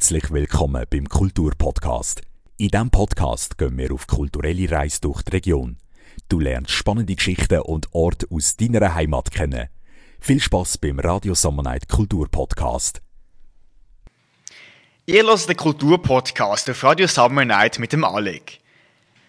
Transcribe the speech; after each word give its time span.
Herzlich 0.00 0.30
willkommen 0.30 0.86
beim 0.88 1.06
Kulturpodcast. 1.06 2.22
In 2.56 2.68
diesem 2.68 2.90
Podcast 2.90 3.58
gehen 3.58 3.76
wir 3.76 3.92
auf 3.92 4.06
kulturelle 4.06 4.70
Reise 4.70 5.02
durch 5.02 5.20
die 5.20 5.32
Region. 5.32 5.76
Du 6.30 6.40
lernst 6.40 6.70
spannende 6.70 7.14
Geschichten 7.14 7.60
und 7.60 7.86
Orte 7.92 8.26
aus 8.30 8.56
deiner 8.56 8.94
Heimat 8.94 9.30
kennen. 9.30 9.68
Viel 10.18 10.40
Spaß 10.40 10.78
beim 10.78 11.00
Radio 11.00 11.34
Night 11.62 11.86
Kulturpodcast. 11.86 13.02
Ihr 15.04 15.22
hört 15.22 15.46
den 15.46 15.56
Kulturpodcast 15.58 16.70
auf 16.70 16.82
Radio 16.82 17.06
Summer 17.06 17.44
Night 17.44 17.78
mit 17.78 17.92
dem 17.92 18.02
Alec. 18.02 18.60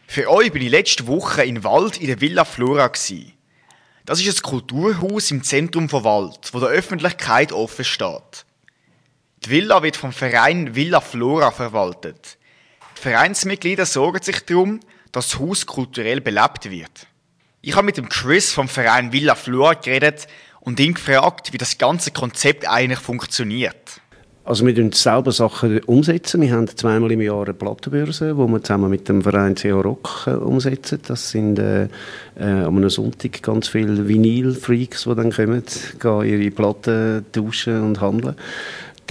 Für 0.07 0.31
euch 0.31 0.53
bin 0.53 0.61
ich 0.61 0.71
letzte 0.71 1.05
Woche 1.05 1.43
in 1.43 1.65
Wald 1.65 1.97
in 1.97 2.07
der 2.07 2.21
Villa 2.21 2.45
Flora. 2.45 2.89
Das 4.05 4.21
ist 4.21 4.39
ein 4.39 4.49
Kulturhaus 4.49 5.31
im 5.31 5.43
Zentrum 5.43 5.89
von 5.89 6.05
Wald, 6.05 6.53
wo 6.53 6.61
der 6.61 6.69
Öffentlichkeit 6.69 7.51
offen 7.51 7.83
steht. 7.83 8.45
Die 9.43 9.49
Villa 9.49 9.81
wird 9.81 9.97
vom 9.97 10.11
Verein 10.11 10.75
Villa 10.75 11.01
Flora 11.01 11.49
verwaltet. 11.49 12.37
Die 12.97 13.01
Vereinsmitglieder 13.01 13.87
sorgen 13.87 14.21
sich 14.21 14.45
darum, 14.45 14.79
dass 15.11 15.29
das 15.29 15.39
Haus 15.39 15.65
kulturell 15.65 16.21
belebt 16.21 16.69
wird. 16.69 17.07
Ich 17.61 17.75
habe 17.75 17.85
mit 17.85 17.97
dem 17.97 18.07
Chris 18.07 18.51
vom 18.51 18.67
Verein 18.67 19.11
Villa 19.11 19.33
Flora 19.33 19.73
geredet 19.73 20.27
und 20.59 20.79
ihn 20.79 20.93
gefragt, 20.93 21.53
wie 21.53 21.57
das 21.57 21.79
ganze 21.79 22.11
Konzept 22.11 22.69
eigentlich 22.69 22.99
funktioniert. 22.99 24.01
Also 24.43 24.65
wir 24.65 24.73
umsetzen 24.73 24.95
selber 24.95 25.31
Sachen 25.31 25.83
umsetzen. 25.83 26.41
Wir 26.41 26.51
haben 26.51 26.67
zweimal 26.67 27.11
im 27.11 27.21
Jahr 27.21 27.43
eine 27.43 27.53
Plattenbörse, 27.53 28.35
wo 28.37 28.47
wir 28.47 28.63
zusammen 28.63 28.89
mit 28.89 29.07
dem 29.07 29.21
Verein 29.21 29.55
CH 29.55 29.65
Rock 29.71 30.23
äh, 30.25 30.31
umsetzen. 30.31 30.99
Das 31.07 31.29
sind 31.29 31.59
äh, 31.59 31.83
äh, 32.39 32.63
am 32.65 32.89
Sonntag 32.89 33.43
ganz 33.43 33.67
viele 33.67 34.07
Vinyl-Freaks, 34.07 35.03
die 35.03 35.15
dann 35.15 35.31
kommen, 35.31 35.63
gehen 35.99 36.25
ihre 36.25 36.51
Platten 36.51 37.25
tauschen 37.31 37.83
und 37.83 38.01
handeln. 38.01 38.35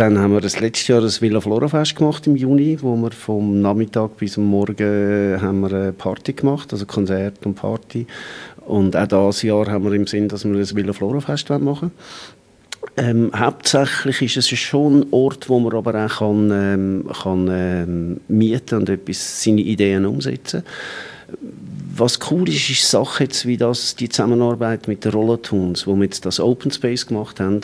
Dann 0.00 0.18
haben 0.18 0.32
wir 0.32 0.40
das 0.40 0.60
letzte 0.60 0.94
Jahr 0.94 1.02
das 1.02 1.20
Villa 1.20 1.42
Flora 1.42 1.68
Fest 1.68 1.94
gemacht 1.94 2.26
im 2.26 2.34
Juni, 2.34 2.78
wo 2.80 2.96
wir 2.96 3.10
vom 3.10 3.60
Nachmittag 3.60 4.16
bis 4.16 4.32
zum 4.32 4.46
Morgen 4.46 4.78
äh, 4.78 5.38
haben 5.38 5.60
wir 5.60 5.70
eine 5.74 5.92
Party 5.92 6.32
gemacht, 6.32 6.72
also 6.72 6.86
Konzert 6.86 7.44
und 7.44 7.56
Party. 7.56 8.06
Und 8.64 8.96
auch 8.96 9.06
dieses 9.06 9.42
Jahr 9.42 9.66
haben 9.66 9.84
wir 9.84 9.92
im 9.92 10.06
Sinn, 10.06 10.26
dass 10.26 10.46
wir 10.46 10.54
das 10.54 10.74
Villa 10.74 10.94
Flora 10.94 11.20
Fest 11.20 11.50
machen 11.50 11.90
ähm, 12.96 13.30
hauptsächlich 13.36 14.22
ist 14.22 14.38
es 14.38 14.58
schon 14.58 15.00
ein 15.00 15.06
Ort, 15.10 15.50
wo 15.50 15.60
man 15.60 15.74
aber 15.74 16.06
auch 16.06 16.18
kann, 16.18 16.50
ähm, 16.50 17.04
kann 17.22 17.48
ähm, 17.52 18.20
mieten 18.26 18.78
und 18.78 18.88
etwas, 18.88 19.44
seine 19.44 19.60
Ideen 19.60 20.06
umsetzen 20.06 20.62
was 22.00 22.18
cool 22.30 22.48
ist, 22.48 22.70
ist 22.70 22.90
Sache 22.90 23.24
jetzt 23.24 23.46
wie 23.46 23.56
das, 23.56 23.94
die 23.94 24.08
Zusammenarbeit 24.08 24.88
mit 24.88 25.04
den 25.04 25.12
Rollertunes, 25.12 25.86
wo 25.86 25.94
wir 25.94 26.04
jetzt 26.04 26.24
das 26.24 26.40
Open 26.40 26.70
Space 26.70 27.06
gemacht 27.06 27.38
haben. 27.38 27.60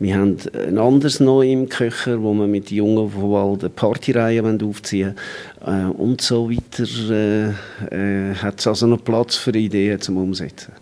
Wir 0.00 0.16
haben 0.16 0.36
ein 0.52 0.78
anderes 0.78 1.20
noch 1.20 1.42
im 1.42 1.68
Köcher, 1.68 2.20
wo 2.20 2.34
wir 2.34 2.46
mit 2.46 2.70
Jungen 2.70 3.10
von 3.10 3.32
Wald 3.32 3.60
eine 3.60 3.70
Partyreihe 3.70 4.42
aufziehen 4.62 5.14
wollen. 5.60 5.90
Äh, 5.90 5.92
und 5.92 6.20
so 6.20 6.50
weiter 6.50 6.84
äh, 7.10 8.30
äh, 8.30 8.34
hat 8.34 8.58
es 8.58 8.66
also 8.66 8.86
noch 8.86 9.02
Platz 9.02 9.36
für 9.36 9.52
Ideen 9.52 10.00
zum 10.00 10.16
Umsetzen. 10.16 10.72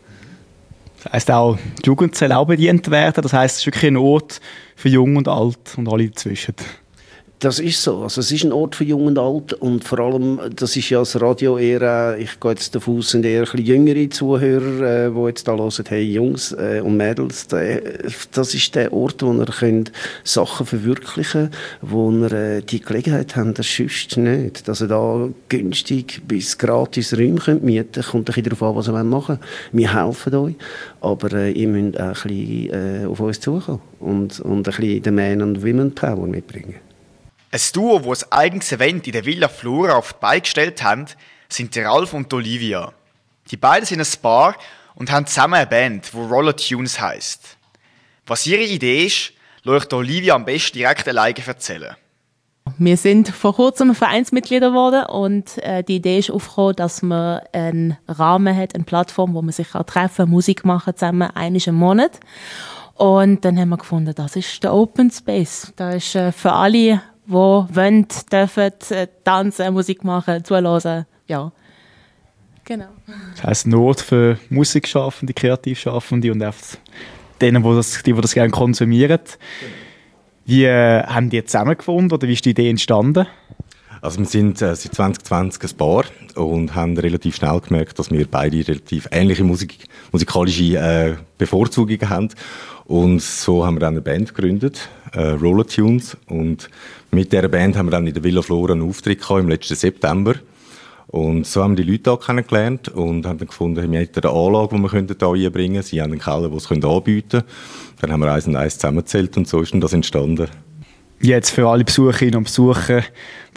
Das 1.02 1.12
heisst 1.12 1.30
auch, 1.30 1.58
die 1.84 1.86
Jugend 1.86 2.16
soll 2.16 2.32
auch 2.32 2.46
bedient 2.46 2.90
werden. 2.90 3.22
Das 3.22 3.34
heisst, 3.34 3.56
es 3.56 3.60
ist 3.60 3.66
wirklich 3.66 3.90
ein 3.90 3.98
Ort 3.98 4.40
für 4.74 4.88
Jung 4.88 5.16
und 5.16 5.28
Alt 5.28 5.76
und 5.76 5.88
alle 5.88 6.08
dazwischen. 6.08 6.54
Das 7.44 7.58
ist 7.58 7.82
so. 7.82 8.04
Also 8.04 8.22
es 8.22 8.32
ist 8.32 8.44
ein 8.44 8.54
Ort 8.54 8.74
für 8.74 8.84
Jung 8.84 9.04
und 9.04 9.18
Alt 9.18 9.52
und 9.52 9.84
vor 9.84 9.98
allem, 9.98 10.40
das 10.56 10.76
ist 10.76 10.88
ja 10.88 11.00
das 11.00 11.20
Radio 11.20 11.58
eher, 11.58 12.16
ich 12.18 12.40
gehe 12.40 12.52
jetzt 12.52 12.74
davon 12.74 12.96
aus, 12.96 13.10
sind 13.10 13.26
eher 13.26 13.40
ein 13.40 13.44
bisschen 13.44 13.66
jüngere 13.66 14.08
Zuhörer, 14.08 15.08
äh, 15.08 15.10
die 15.10 15.26
jetzt 15.26 15.46
da 15.46 15.54
hören, 15.54 15.84
hey 15.86 16.10
Jungs 16.10 16.52
äh, 16.52 16.80
und 16.82 16.96
Mädels, 16.96 17.46
das 17.46 18.54
ist 18.54 18.74
der 18.74 18.94
Ort, 18.94 19.22
wo 19.22 19.34
ihr 19.34 19.44
könnt 19.44 19.92
Sachen 20.22 20.64
verwirklichen 20.64 21.50
wo 21.82 22.10
ihr 22.10 22.32
äh, 22.32 22.62
die 22.62 22.80
Gelegenheit 22.80 23.36
habt, 23.36 23.58
das 23.58 23.76
sonst 23.76 24.16
nicht. 24.16 24.66
Dass 24.66 24.80
ihr 24.80 24.88
da 24.88 25.28
günstig 25.50 26.22
bis 26.26 26.56
gratis 26.56 27.12
Räume 27.12 27.40
könnt 27.40 27.62
mieten 27.62 27.92
könnt, 27.92 28.06
kommt 28.06 28.30
ein 28.30 28.34
bisschen 28.36 28.44
darauf 28.44 28.62
an, 28.62 28.76
was 28.76 28.88
ihr 28.88 29.04
machen 29.04 29.36
wollt. 29.36 29.40
Wir 29.72 29.92
helfen 29.92 30.34
euch, 30.34 30.54
aber 31.02 31.30
äh, 31.34 31.50
ihr 31.50 31.68
müsst 31.68 32.00
auch 32.00 32.04
ein 32.04 32.12
bisschen 32.14 32.70
äh, 32.70 33.06
auf 33.06 33.20
uns 33.20 33.38
zukommen 33.38 33.82
und, 34.00 34.40
und 34.40 34.56
ein 34.56 34.62
bisschen 34.62 35.02
den 35.02 35.14
Man- 35.14 35.42
und 35.42 35.62
Women-Power 35.62 36.26
mitbringen. 36.26 36.76
Ein 37.54 37.60
Duo, 37.72 38.00
das 38.00 38.32
ein 38.32 38.32
eigenes 38.32 38.72
Event 38.72 39.06
in 39.06 39.12
der 39.12 39.24
Villa 39.24 39.46
Flora 39.46 39.94
auf 39.94 40.14
die 40.14 40.18
Beine 40.20 40.40
gestellt 40.40 40.82
hat, 40.82 41.16
sind 41.48 41.76
Ralf 41.76 42.12
und 42.12 42.34
Olivia. 42.34 42.92
Die 43.48 43.56
beiden 43.56 43.86
sind 43.86 44.00
ein 44.00 44.20
Paar 44.20 44.56
und 44.96 45.12
haben 45.12 45.24
zusammen 45.28 45.54
eine 45.54 45.68
Band, 45.68 46.10
die 46.12 46.16
Roller 46.16 46.56
Tunes 46.56 47.00
heisst. 47.00 47.56
Was 48.26 48.44
ihre 48.44 48.64
Idee 48.64 49.06
ist, 49.06 49.34
lässt 49.62 49.92
Olivia 49.92 50.34
am 50.34 50.44
besten 50.44 50.78
direkt 50.78 51.06
alleine 51.06 51.46
erzählen. 51.46 51.94
Wir 52.76 52.96
sind 52.96 53.28
vor 53.28 53.54
kurzem 53.54 53.94
Vereinsmitglieder 53.94 54.70
geworden 54.70 55.04
und 55.06 55.56
äh, 55.58 55.84
die 55.84 55.96
Idee 55.96 56.18
ist 56.18 56.32
aufgekommen, 56.32 56.74
dass 56.74 57.02
man 57.02 57.40
einen 57.52 57.96
Rahmen 58.08 58.56
hat, 58.56 58.74
eine 58.74 58.82
Plattform, 58.82 59.32
wo 59.32 59.42
man 59.42 59.52
sich 59.52 59.70
kann 59.70 59.86
treffen, 59.86 60.28
Musik 60.28 60.64
machen 60.64 60.96
zusammen, 60.96 61.30
einiges 61.30 61.68
im 61.68 61.76
Monat. 61.76 62.18
Und 62.94 63.44
dann 63.44 63.56
haben 63.60 63.68
wir 63.68 63.76
gefunden, 63.76 64.12
das 64.12 64.34
ist 64.34 64.64
der 64.64 64.74
Open 64.74 65.12
Space. 65.12 65.72
Da 65.76 65.92
ist 65.92 66.16
äh, 66.16 66.32
für 66.32 66.52
alle 66.52 67.00
die 67.26 67.32
wollen, 67.32 68.06
dürfen 68.30 68.72
äh, 68.90 69.06
tanzen, 69.24 69.72
Musik 69.72 70.04
machen, 70.04 70.44
zuhören. 70.44 71.06
Ja, 71.26 71.52
genau. 72.64 72.88
Das 73.34 73.44
heisst 73.44 73.66
Not 73.66 74.00
für 74.00 74.38
Musikschaffende, 74.50 75.32
Kreativschaffende 75.32 76.32
und 76.32 76.42
auch 76.44 76.54
denen, 77.40 77.62
die 77.62 77.74
das, 77.74 78.02
die, 78.02 78.12
die 78.12 78.20
das 78.20 78.34
gerne 78.34 78.50
konsumieren. 78.50 79.20
Wie 80.46 80.64
äh, 80.64 81.02
haben 81.02 81.30
die 81.30 81.42
zusammengefunden 81.44 82.12
oder 82.12 82.28
wie 82.28 82.34
ist 82.34 82.44
die 82.44 82.50
Idee 82.50 82.68
entstanden? 82.68 83.26
Also 84.04 84.18
wir 84.18 84.26
sind 84.26 84.60
äh, 84.60 84.76
seit 84.76 84.94
2020 84.94 85.62
ein 85.62 85.76
Paar 85.78 86.04
und 86.34 86.74
haben 86.74 86.98
relativ 86.98 87.36
schnell 87.36 87.58
gemerkt, 87.58 87.98
dass 87.98 88.10
wir 88.10 88.26
beide 88.30 88.58
relativ 88.68 89.08
ähnliche 89.10 89.44
Musik, 89.44 89.86
musikalische 90.12 90.76
äh, 90.76 91.14
Bevorzugungen 91.38 92.10
haben. 92.10 92.28
Und 92.84 93.22
so 93.22 93.64
haben 93.64 93.76
wir 93.76 93.80
dann 93.80 93.94
eine 93.94 94.02
Band 94.02 94.34
gegründet, 94.34 94.90
äh, 95.14 95.28
Roller 95.28 95.66
Tunes. 95.66 96.18
Und 96.26 96.68
mit 97.12 97.32
dieser 97.32 97.48
Band 97.48 97.78
haben 97.78 97.86
wir 97.86 97.92
dann 97.92 98.06
in 98.06 98.12
der 98.12 98.22
Villa 98.22 98.42
Flora 98.42 98.72
einen 98.72 98.86
Auftritt 98.86 99.22
gehabt, 99.22 99.40
im 99.40 99.48
letzten 99.48 99.74
September. 99.74 100.34
Und 101.06 101.46
so 101.46 101.62
haben 101.62 101.74
wir 101.74 101.82
die 101.82 101.90
Leute 101.92 102.12
auch 102.12 102.20
kennengelernt 102.20 102.88
und 102.90 103.24
haben 103.24 103.38
dann 103.38 103.48
gefunden, 103.48 103.90
wir 103.90 104.00
hätten 104.00 104.20
eine 104.20 104.36
Anlage, 104.36 104.76
die 104.76 104.82
wir 104.82 104.90
hier 104.90 105.46
einbringen 105.46 105.76
können. 105.76 105.82
Sie 105.82 106.02
haben 106.02 106.12
einen 106.12 106.20
Keller, 106.20 106.50
den 106.50 106.60
sie 106.60 106.86
anbieten 106.86 107.30
können. 107.30 107.44
Dann 108.02 108.12
haben 108.12 108.20
wir 108.20 108.30
eins 108.30 108.46
und 108.46 108.56
eins 108.56 108.74
zusammengezählt 108.74 109.34
und 109.38 109.48
so 109.48 109.62
ist 109.62 109.72
dann 109.72 109.80
das 109.80 109.94
entstanden. 109.94 110.48
Jetzt 111.24 111.52
für 111.52 111.66
alle 111.66 111.84
Besucherinnen 111.84 112.36
und 112.36 112.44
Besucher, 112.44 113.02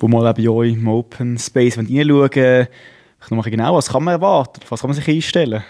die 0.02 0.08
mal 0.08 0.34
bei 0.34 0.48
euch 0.48 0.72
im 0.72 0.88
Open 0.88 1.38
Space 1.38 1.78
reinschauen 1.78 2.10
wollen, 2.10 2.68
noch 3.30 3.38
mal 3.44 3.52
genau, 3.52 3.76
was 3.76 3.90
kann 3.90 4.06
man 4.06 4.14
erwarten? 4.14 4.62
Was 4.70 4.80
kann 4.80 4.90
man 4.90 4.96
sich 4.96 5.06
einstellen? 5.10 5.66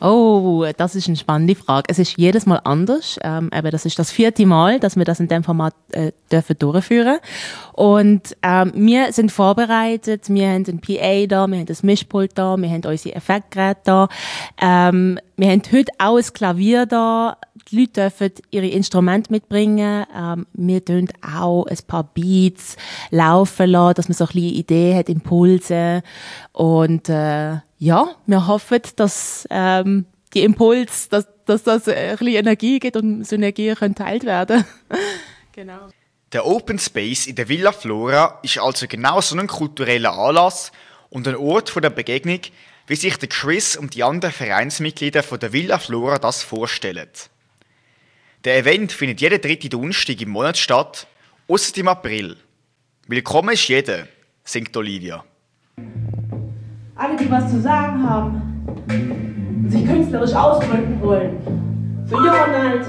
Oh, 0.00 0.66
das 0.76 0.96
ist 0.96 1.06
eine 1.06 1.16
spannende 1.16 1.54
Frage. 1.54 1.84
Es 1.86 2.00
ist 2.00 2.18
jedes 2.18 2.46
Mal 2.46 2.60
anders. 2.64 3.16
Ähm, 3.22 3.48
aber 3.52 3.70
das 3.70 3.86
ist 3.86 3.96
das 4.00 4.10
vierte 4.10 4.44
Mal, 4.44 4.80
dass 4.80 4.96
wir 4.96 5.04
das 5.04 5.20
in 5.20 5.28
dem 5.28 5.44
Format 5.44 5.74
äh, 5.92 6.10
dürfen 6.32 6.58
durchführen. 6.58 7.18
Und 7.74 8.36
ähm, 8.42 8.72
wir 8.74 9.12
sind 9.12 9.30
vorbereitet. 9.30 10.28
Wir 10.28 10.48
haben 10.48 10.64
ein 10.66 10.80
PA 10.80 11.26
da, 11.28 11.46
wir 11.46 11.58
haben 11.58 11.66
das 11.66 11.84
Mischpult 11.84 12.32
da, 12.34 12.56
wir 12.56 12.68
haben 12.68 12.84
unsere 12.84 13.14
Effektgeräte 13.14 13.80
da. 13.84 14.08
Ähm, 14.60 15.20
wir 15.36 15.52
haben 15.52 15.62
heute 15.70 15.92
auch 15.98 16.16
ein 16.16 16.32
Klavier 16.34 16.86
da. 16.86 17.36
Die 17.70 17.80
Leute 17.80 17.92
dürfen 17.92 18.32
ihre 18.50 18.66
Instrumente 18.66 19.32
mitbringen. 19.32 20.04
Ähm, 20.14 20.46
wir 20.52 20.84
tun 20.84 21.08
auch 21.22 21.66
ein 21.66 21.78
paar 21.86 22.04
Beats 22.04 22.76
laufen 23.10 23.70
lassen, 23.70 23.94
dass 23.94 24.08
man 24.08 24.16
so 24.16 24.24
ein 24.24 24.32
bisschen 24.32 24.54
Idee 24.54 24.94
hat, 24.96 25.08
Impulse. 25.08 26.02
Und 26.52 27.08
äh, 27.08 27.58
ja, 27.78 28.14
wir 28.26 28.46
hoffen, 28.46 28.80
dass 28.96 29.46
ähm, 29.50 30.06
die 30.34 30.42
Impuls, 30.42 31.08
dass, 31.08 31.26
dass 31.44 31.62
das 31.62 31.88
ein 31.88 32.16
bisschen 32.16 32.34
Energie 32.34 32.78
gibt 32.78 32.96
und 32.96 33.24
Synergien 33.24 33.76
können 33.76 33.94
teilt 33.94 34.24
werden. 34.24 34.64
genau. 35.52 35.88
Der 36.32 36.46
Open 36.46 36.78
Space 36.78 37.26
in 37.26 37.36
der 37.36 37.48
Villa 37.48 37.72
Flora 37.72 38.38
ist 38.42 38.58
also 38.58 38.86
genau 38.88 39.20
so 39.20 39.36
ein 39.36 39.46
kultureller 39.46 40.16
Anlass 40.16 40.72
und 41.10 41.28
ein 41.28 41.36
Ort 41.36 41.74
der 41.82 41.90
Begegnung, 41.90 42.40
wie 42.86 42.96
sich 42.96 43.18
der 43.18 43.28
Chris 43.28 43.76
und 43.76 43.94
die 43.94 44.02
anderen 44.02 44.32
Vereinsmitglieder 44.32 45.22
von 45.22 45.38
der 45.38 45.52
Villa 45.52 45.78
Flora 45.78 46.18
das 46.18 46.42
vorstellen. 46.42 47.08
Der 48.44 48.58
Event 48.58 48.90
findet 48.90 49.20
jeden 49.20 49.40
dritten 49.40 49.70
Donnerstag 49.70 50.20
im 50.20 50.30
Monat 50.30 50.58
statt, 50.58 51.06
außer 51.46 51.78
im 51.78 51.86
April. 51.86 52.36
Willkommen 53.06 53.50
ist 53.50 53.68
jeder, 53.68 54.08
singt 54.42 54.76
Olivia. 54.76 55.22
Alle, 56.96 57.16
die 57.16 57.30
was 57.30 57.48
zu 57.52 57.60
sagen 57.60 58.02
haben 58.02 58.66
und 58.88 59.70
sich 59.70 59.86
künstlerisch 59.86 60.34
ausdrücken 60.34 61.00
wollen. 61.00 61.36
Für 62.08 62.16
jung 62.16 62.24
und 62.24 62.34
alt, 62.34 62.86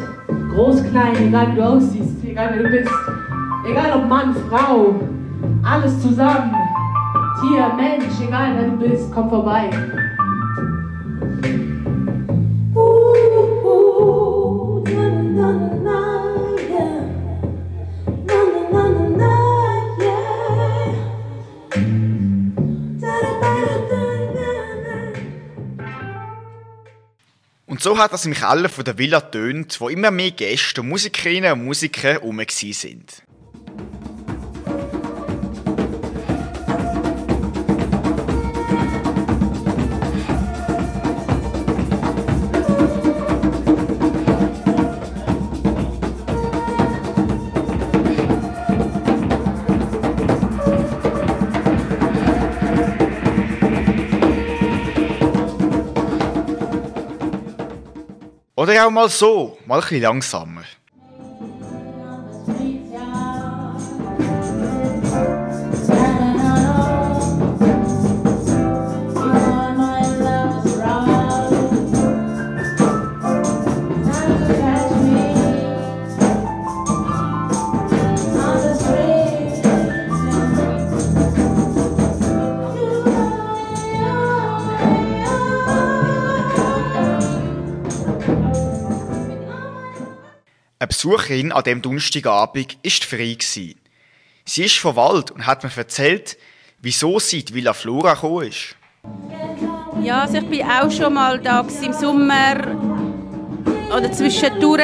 groß, 0.55 0.89
klein, 0.89 1.27
egal 1.27 1.51
wie 1.51 1.55
du 1.57 1.63
aussiehst, 1.63 2.25
egal 2.25 2.49
wer 2.55 2.63
du 2.63 2.69
bist. 2.69 2.91
Egal 3.69 3.91
ob 3.95 4.07
Mann, 4.09 4.35
Frau, 4.49 5.07
alles 5.63 6.01
zusammen. 6.01 6.55
Tier, 7.41 7.71
Mensch, 7.75 8.19
egal 8.27 8.55
wer 8.57 8.69
du 8.69 8.89
bist, 8.89 9.11
komm 9.13 9.29
vorbei. 9.29 9.69
So 27.83 27.97
hat 27.97 28.13
das 28.13 28.25
im 28.25 28.33
Keller 28.33 28.69
von 28.69 28.85
der 28.85 28.97
Villa 28.97 29.19
tönt, 29.19 29.81
wo 29.81 29.89
immer 29.89 30.09
mehr 30.09 30.31
Gäste 30.31 30.81
Musikerinnen 30.81 31.51
und 31.51 31.65
Musiker 31.65 32.13
herum 32.13 32.41
sind. 32.47 33.23
Oder 58.63 58.87
auch 58.87 58.91
mal 58.91 59.09
so, 59.09 59.57
mal 59.65 59.75
ein 59.75 59.81
bisschen 59.81 60.01
langsamer. 60.03 60.63
Eine 90.83 90.89
Besucherin 90.89 91.53
an 91.53 91.63
dem 91.63 91.81
Donnerstagabend 91.81 92.77
war 92.83 92.91
frei. 92.91 93.37
Sie 93.39 93.75
ist 94.65 94.77
vom 94.79 94.97
Wald 94.97 95.31
und 95.31 95.47
hat 95.47 95.63
mir 95.63 95.71
erzählt, 95.77 96.37
wieso 96.81 97.19
sie 97.19 97.45
die 97.45 97.53
Villa 97.53 97.71
Flora 97.71 98.15
gekommen 98.15 98.49
ist. 98.49 98.75
Ja, 100.03 100.23
also 100.23 100.39
ich 100.39 100.59
war 100.59 100.83
auch 100.83 100.91
schon 100.91 101.13
mal 101.13 101.39
da 101.39 101.61
im 101.61 101.93
Sommer 101.93 102.57
oder 103.95 104.11
zwischendurch. 104.11 104.83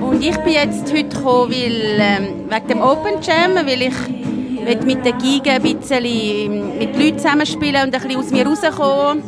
Und 0.00 0.24
ich 0.24 0.36
bin 0.38 0.52
jetzt 0.54 0.92
heute 0.92 1.08
gekommen, 1.08 1.52
weil, 1.52 1.96
ähm, 2.00 2.50
wegen 2.50 2.66
dem 2.66 2.80
Open 2.80 3.22
Jam, 3.22 3.54
weil 3.64 3.82
ich 3.82 4.84
mit 4.84 5.04
den 5.04 5.18
Gigen 5.18 5.50
ein 5.50 5.62
bisschen 5.62 6.78
mit 6.78 6.96
Leuten 6.96 7.18
zusammenspielen 7.20 7.84
und 7.84 7.94
ein 7.94 8.02
bisschen 8.02 8.16
aus 8.16 8.30
mir 8.32 8.44
rauskommen, 8.44 9.22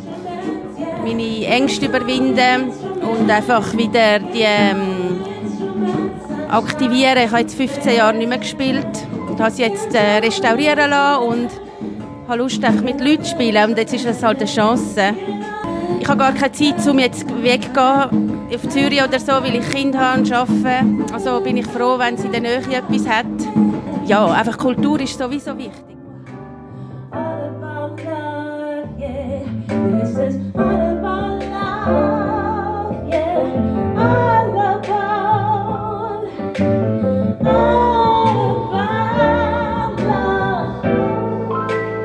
meine 1.05 1.45
Ängste 1.45 1.85
überwinden 1.85 2.69
und 3.01 3.29
einfach 3.29 3.71
wieder 3.77 4.19
die 4.19 4.41
ähm, 4.41 5.20
aktivieren. 6.51 7.17
Ich 7.25 7.31
habe 7.31 7.41
jetzt 7.41 7.55
15 7.55 7.95
Jahre 7.95 8.15
nicht 8.15 8.29
mehr 8.29 8.37
gespielt 8.37 8.87
und 9.29 9.39
habe 9.39 9.51
sie 9.51 9.63
jetzt 9.63 9.93
äh, 9.95 10.17
restaurieren 10.17 10.89
lassen 10.89 11.23
und 11.23 11.49
habe 12.27 12.39
Lust, 12.39 12.61
mit 12.83 12.99
Leuten 13.01 13.23
zu 13.23 13.31
spielen. 13.31 13.71
Und 13.71 13.77
jetzt 13.77 13.93
ist 13.93 14.05
das 14.05 14.21
halt 14.21 14.37
eine 14.37 14.45
Chance. 14.45 15.13
Ich 15.99 16.07
habe 16.07 16.17
gar 16.17 16.33
keine 16.33 16.51
Zeit, 16.51 16.87
um 16.87 16.99
jetzt 16.99 17.25
wegzugehen 17.41 18.41
auf 18.53 18.69
Zürich 18.69 19.01
oder 19.03 19.19
so, 19.19 19.31
weil 19.31 19.55
ich 19.55 19.69
Kinder 19.69 19.99
habe 19.99 20.21
und 20.21 20.31
arbeite. 20.31 21.13
Also 21.13 21.39
bin 21.41 21.57
ich 21.57 21.67
froh, 21.67 21.97
wenn 21.97 22.17
sie 22.17 22.25
in 22.25 22.31
der 22.31 22.41
Nähe 22.41 22.57
etwas 22.57 23.07
hat. 23.07 23.25
Ja, 24.05 24.25
einfach 24.25 24.57
Kultur 24.57 24.99
ist 24.99 25.17
sowieso 25.17 25.57
wichtig. 25.57 26.00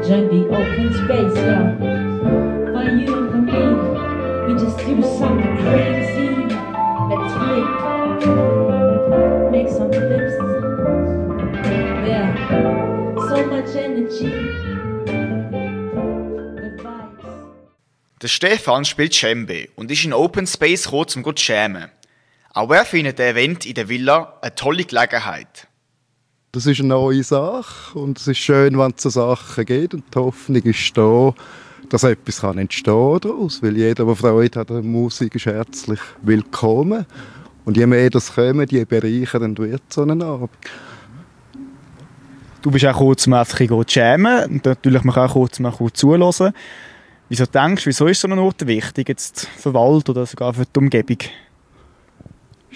Join 0.06 0.28
the 0.28 0.46
open 0.54 0.92
space, 0.94 1.34
yeah. 1.34 1.76
For 2.72 2.84
you 2.94 3.10
and 3.12 3.28
for 3.32 3.42
me, 3.42 3.62
we 4.46 4.52
just 4.54 4.78
do 4.78 5.02
something 5.02 5.56
crazy. 5.58 6.30
Let's 7.10 7.32
flip, 7.34 7.66
make 9.50 9.68
some 9.68 9.90
flips. 9.90 10.34
Yeah, 12.06 12.28
so 13.16 13.36
much 13.46 13.74
energy. 13.74 14.30
Der 18.22 18.28
Stefan 18.28 18.84
spielt 18.84 19.12
Cembe 19.12 19.68
und 19.74 19.90
ist 19.90 20.04
in 20.04 20.12
Open 20.12 20.46
Space 20.46 20.84
gekommen, 20.84 21.24
um 21.24 21.36
zu 21.36 21.52
jammen. 21.52 21.90
Auch 22.52 22.70
er 22.70 22.84
findet 22.84 23.18
den 23.18 23.34
Event 23.34 23.66
in 23.66 23.74
der 23.74 23.88
Villa 23.88 24.38
eine 24.40 24.54
tolle 24.54 24.84
Gelegenheit. 24.84 25.66
Das 26.56 26.64
ist 26.64 26.80
eine 26.80 26.88
neue 26.88 27.22
Sache 27.22 27.98
und 27.98 28.18
es 28.18 28.28
ist 28.28 28.38
schön, 28.38 28.78
wenn 28.78 28.94
es 28.96 29.02
so 29.02 29.10
Sachen 29.10 29.66
gibt 29.66 29.92
und 29.92 30.04
die 30.10 30.18
Hoffnung 30.18 30.62
ist 30.62 30.96
da, 30.96 31.34
dass 31.90 32.02
etwas 32.02 32.40
kann 32.40 32.56
entstehen 32.56 33.18
daraus, 33.20 33.62
weil 33.62 33.76
jeder, 33.76 34.06
der 34.06 34.16
Freude 34.16 34.60
hat 34.60 34.70
an 34.70 34.90
Musik, 34.90 35.34
ist 35.34 35.44
herzlich 35.44 36.00
willkommen. 36.22 37.04
Und 37.66 37.76
je 37.76 37.84
mehr 37.84 38.08
das 38.08 38.34
kommen, 38.34 38.66
je 38.70 38.86
bereichernd 38.86 39.58
wird 39.58 39.82
so 39.90 40.00
ein 40.04 40.22
Abend. 40.22 40.48
Du 42.62 42.70
bist 42.70 42.86
auch 42.86 42.96
kurz 42.96 43.24
zu 43.24 43.30
jammen 43.88 44.44
und 44.46 44.64
natürlich 44.64 45.04
man 45.04 45.14
kann 45.14 45.28
auch 45.28 45.34
kurz 45.34 45.58
mal 45.58 45.74
zuhören. 45.92 46.54
Wieso 47.28 47.44
denkst 47.44 47.84
du, 47.84 47.88
wieso 47.88 48.06
ist 48.06 48.22
so 48.22 48.28
ein 48.28 48.38
Ort 48.38 48.66
wichtig 48.66 49.10
jetzt 49.10 49.46
für 49.58 49.74
Wald 49.74 50.08
oder 50.08 50.24
sogar 50.24 50.54
für 50.54 50.64
die 50.64 50.78
Umgebung? 50.78 51.18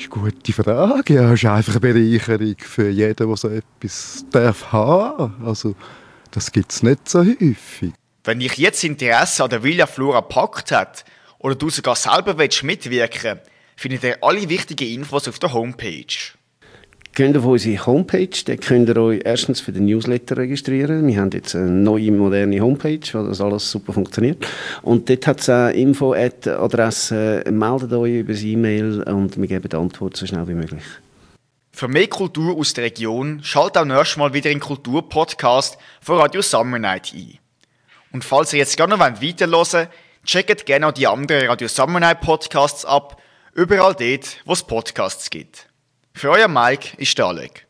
Das 0.00 0.06
ist 0.06 0.14
eine 0.14 0.30
gute 0.32 0.52
Frage. 0.54 1.14
Ja, 1.14 1.32
es 1.32 1.42
ist 1.42 1.50
einfach 1.50 1.72
eine 1.72 1.80
Bereicherung 1.80 2.56
für 2.58 2.88
jeden, 2.88 3.14
der 3.14 3.36
so 3.36 3.50
etwas 3.50 4.24
darf 4.30 4.72
haben. 4.72 5.34
Also, 5.44 5.74
das 6.30 6.50
gibt 6.52 6.72
es 6.72 6.82
nicht 6.82 7.06
so 7.06 7.20
häufig. 7.20 7.92
Wenn 8.24 8.40
dich 8.40 8.56
jetzt 8.56 8.82
Interesse 8.82 9.44
an 9.44 9.50
der 9.50 9.62
Villa 9.62 9.86
Flora 9.86 10.22
packt 10.22 10.72
hat 10.72 11.04
oder 11.38 11.54
du 11.54 11.68
sogar 11.68 11.96
selber 11.96 12.38
willst 12.38 12.62
mitwirken 12.62 13.40
findet 13.76 14.04
ihr 14.04 14.18
alle 14.22 14.48
wichtigen 14.48 14.88
Infos 14.88 15.28
auf 15.28 15.38
der 15.38 15.52
Homepage. 15.52 16.06
Geht 17.12 17.36
auf 17.36 17.44
unsere 17.44 17.86
Homepage, 17.86 18.28
da 18.44 18.54
könnt 18.54 18.88
ihr 18.88 18.96
euch 18.96 19.20
erstens 19.24 19.60
für 19.60 19.72
den 19.72 19.86
Newsletter 19.86 20.36
registrieren. 20.36 21.06
Wir 21.08 21.20
haben 21.20 21.30
jetzt 21.32 21.56
eine 21.56 21.68
neue, 21.68 22.12
moderne 22.12 22.60
Homepage, 22.60 23.00
wo 23.12 23.26
das 23.26 23.40
alles 23.40 23.68
super 23.68 23.92
funktioniert. 23.92 24.46
Und 24.82 25.08
dort 25.10 25.26
hat 25.26 25.40
es 25.40 25.48
eine 25.48 25.72
Info-Adresse. 25.72 27.44
Meldet 27.50 27.92
euch 27.92 28.14
über 28.20 28.32
das 28.32 28.42
E-Mail 28.42 29.02
und 29.02 29.36
wir 29.36 29.48
geben 29.48 29.68
die 29.68 29.76
Antwort 29.76 30.16
so 30.16 30.24
schnell 30.24 30.46
wie 30.46 30.54
möglich. 30.54 30.84
Für 31.72 31.88
mehr 31.88 32.06
Kultur 32.06 32.56
aus 32.56 32.74
der 32.74 32.84
Region 32.84 33.40
schaltet 33.42 33.78
auch 33.78 33.84
nächstes 33.84 34.16
Mal 34.16 34.32
wieder 34.32 34.50
in 34.50 34.60
Kulturpodcast 34.60 35.78
von 36.00 36.18
Radio 36.18 36.42
Summer 36.42 36.78
Night 36.78 37.12
ein. 37.12 37.38
Und 38.12 38.24
falls 38.24 38.52
ihr 38.52 38.60
jetzt 38.60 38.76
gerne 38.76 38.96
noch 38.96 39.00
weiterhören 39.00 39.52
wollt, 39.52 39.88
checkt 40.24 40.66
gerne 40.66 40.86
auch 40.86 40.92
die 40.92 41.06
anderen 41.06 41.46
Radio 41.48 41.66
Summer 41.66 41.98
Night 41.98 42.20
Podcasts 42.20 42.84
ab, 42.84 43.20
überall 43.54 43.94
dort, 43.94 44.36
wo 44.44 44.52
es 44.52 44.62
Podcasts 44.62 45.30
gibt. 45.30 45.69
Für 46.12 46.30
euer 46.30 46.48
Mike 46.48 46.96
ist 46.98 47.16
der 47.18 47.26
Alec. 47.26 47.66